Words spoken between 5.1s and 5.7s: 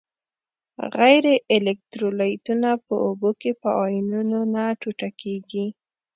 کیږي.